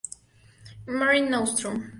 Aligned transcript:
Mare 0.87 1.21
Nostrum. 1.21 1.87